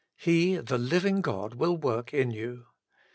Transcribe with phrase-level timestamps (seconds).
[0.17, 2.65] He, the living God, will work in you.